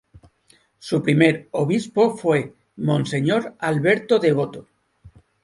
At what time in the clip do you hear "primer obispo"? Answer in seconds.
1.03-2.17